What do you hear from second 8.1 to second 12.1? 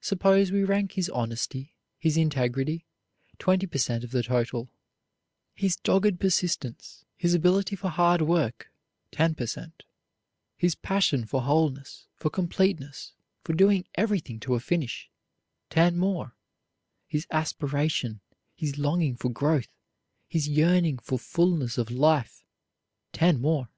work ten per cent, his passion for wholeness,